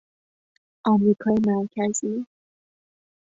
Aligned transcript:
آمریکای 0.85 1.37
مرکزی 1.47 2.25